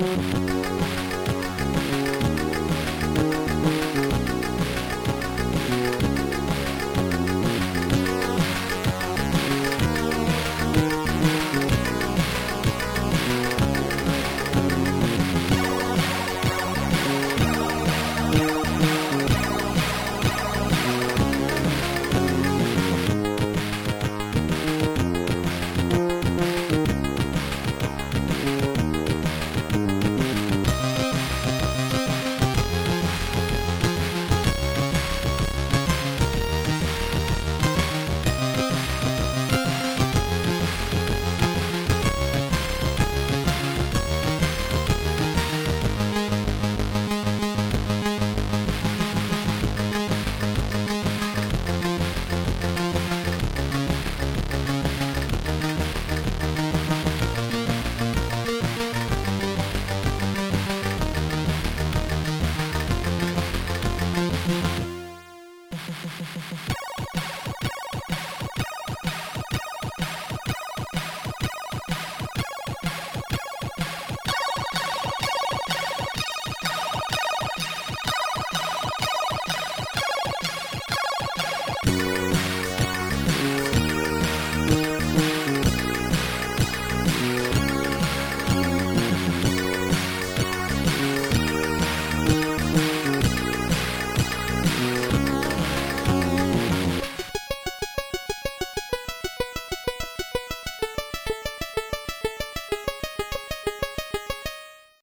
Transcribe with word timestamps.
Mm-hmm. 0.00 0.29